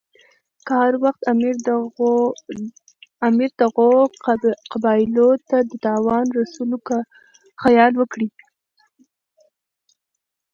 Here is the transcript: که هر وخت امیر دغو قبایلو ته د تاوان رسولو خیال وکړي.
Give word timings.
که 0.65 0.71
هر 0.81 0.93
وخت 1.03 1.21
امیر 3.27 3.51
دغو 3.61 3.89
قبایلو 4.71 5.29
ته 5.49 5.57
د 5.69 5.71
تاوان 5.85 6.25
رسولو 6.39 6.77
خیال 7.63 7.93
وکړي. 7.97 8.27